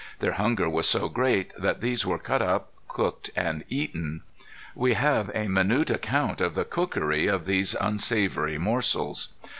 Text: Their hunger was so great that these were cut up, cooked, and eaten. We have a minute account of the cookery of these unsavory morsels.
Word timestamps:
Their 0.17 0.31
hunger 0.31 0.67
was 0.67 0.89
so 0.89 1.09
great 1.09 1.53
that 1.59 1.79
these 1.79 2.07
were 2.07 2.17
cut 2.17 2.41
up, 2.41 2.71
cooked, 2.87 3.29
and 3.35 3.63
eaten. 3.69 4.23
We 4.73 4.93
have 4.95 5.29
a 5.35 5.47
minute 5.47 5.91
account 5.91 6.41
of 6.41 6.55
the 6.55 6.65
cookery 6.65 7.27
of 7.27 7.45
these 7.45 7.75
unsavory 7.79 8.57
morsels. 8.57 9.27